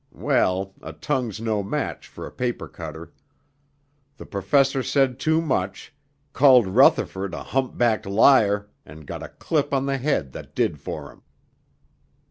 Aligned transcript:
Well, 0.17 0.73
a 0.81 0.93
tongue's 0.93 1.39
no 1.39 1.61
match 1.61 2.07
for 2.07 2.25
a 2.25 2.31
paper 2.31 2.67
cutter. 2.67 3.13
The 4.17 4.25
professor 4.25 4.81
said 4.81 5.19
too 5.19 5.43
much, 5.43 5.93
called 6.33 6.65
Rutherford 6.65 7.35
a 7.35 7.43
hump 7.43 7.77
backed 7.77 8.07
liar 8.07 8.67
and 8.83 9.05
got 9.05 9.21
a 9.21 9.27
clip 9.29 9.71
on 9.75 9.85
the 9.85 9.99
head 9.99 10.31
that 10.31 10.55
did 10.55 10.79
for 10.79 11.11
him." 11.11 11.21